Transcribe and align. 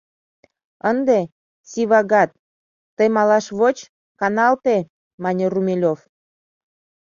—Ынде, 0.89 1.19
Сивагат, 1.69 2.29
тый 2.95 3.07
малаш 3.15 3.45
воч, 3.59 3.77
каналте,— 4.19 4.77
мане 5.23 5.45
Румелёв. 5.53 5.99